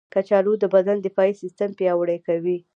[0.13, 2.57] کچالو د بدن دفاعي سیستم پیاوړی کوي.